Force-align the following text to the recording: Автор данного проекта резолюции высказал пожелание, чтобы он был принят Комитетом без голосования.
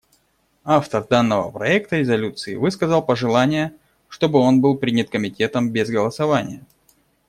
Автор 0.65 1.05
данного 1.07 1.51
проекта 1.51 1.97
резолюции 1.97 2.55
высказал 2.55 3.03
пожелание, 3.05 3.75
чтобы 4.09 4.39
он 4.39 4.59
был 4.59 4.75
принят 4.75 5.11
Комитетом 5.11 5.69
без 5.69 5.91
голосования. 5.91 6.65